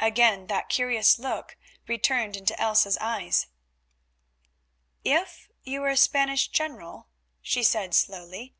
Again 0.00 0.46
that 0.46 0.70
curious 0.70 1.18
look 1.18 1.58
returned 1.86 2.38
into 2.38 2.58
Elsa's 2.58 2.96
eyes. 3.02 3.48
"If 5.04 5.50
you 5.62 5.82
were 5.82 5.90
a 5.90 5.96
Spanish 5.98 6.48
general," 6.48 7.08
she 7.42 7.62
said 7.62 7.94
slowly. 7.94 8.54